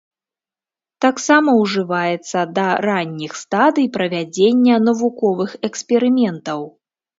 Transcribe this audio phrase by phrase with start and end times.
[1.05, 6.69] Таксама ўжываецца да ранніх стадый правядзення навуковых эксперыментаў.